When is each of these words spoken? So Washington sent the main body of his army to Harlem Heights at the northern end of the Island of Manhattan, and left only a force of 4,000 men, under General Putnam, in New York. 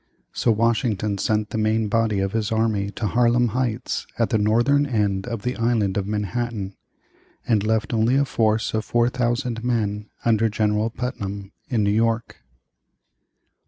So 0.33 0.51
Washington 0.51 1.19
sent 1.19 1.51
the 1.51 1.59
main 1.59 1.87
body 1.87 2.21
of 2.21 2.31
his 2.31 2.51
army 2.51 2.89
to 2.95 3.05
Harlem 3.05 3.49
Heights 3.49 4.07
at 4.17 4.31
the 4.31 4.39
northern 4.39 4.87
end 4.87 5.27
of 5.27 5.43
the 5.43 5.55
Island 5.57 5.95
of 5.95 6.07
Manhattan, 6.07 6.73
and 7.47 7.63
left 7.63 7.93
only 7.93 8.15
a 8.15 8.25
force 8.25 8.73
of 8.73 8.83
4,000 8.83 9.63
men, 9.63 10.09
under 10.25 10.49
General 10.49 10.89
Putnam, 10.89 11.51
in 11.69 11.83
New 11.83 11.91
York. 11.91 12.37